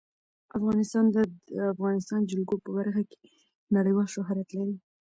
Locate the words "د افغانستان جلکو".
1.15-2.55